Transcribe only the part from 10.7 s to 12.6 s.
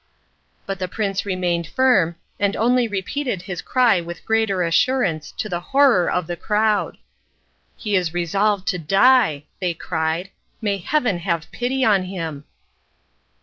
heaven have pity on him!"